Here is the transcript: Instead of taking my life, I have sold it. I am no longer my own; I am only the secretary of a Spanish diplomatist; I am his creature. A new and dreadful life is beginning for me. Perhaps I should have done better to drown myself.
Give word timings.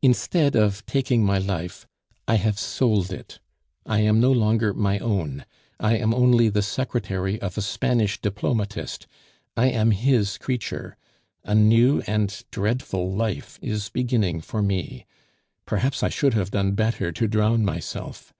Instead 0.00 0.54
of 0.54 0.86
taking 0.86 1.24
my 1.24 1.38
life, 1.38 1.88
I 2.28 2.36
have 2.36 2.56
sold 2.56 3.12
it. 3.12 3.40
I 3.84 3.98
am 3.98 4.20
no 4.20 4.30
longer 4.30 4.72
my 4.72 5.00
own; 5.00 5.44
I 5.80 5.96
am 5.96 6.14
only 6.14 6.48
the 6.48 6.62
secretary 6.62 7.40
of 7.40 7.58
a 7.58 7.62
Spanish 7.62 8.20
diplomatist; 8.20 9.08
I 9.56 9.70
am 9.70 9.90
his 9.90 10.38
creature. 10.38 10.96
A 11.42 11.56
new 11.56 12.00
and 12.06 12.44
dreadful 12.52 13.12
life 13.12 13.58
is 13.60 13.88
beginning 13.88 14.40
for 14.42 14.62
me. 14.62 15.04
Perhaps 15.66 16.04
I 16.04 16.10
should 16.10 16.34
have 16.34 16.52
done 16.52 16.76
better 16.76 17.10
to 17.10 17.26
drown 17.26 17.64
myself. 17.64 18.32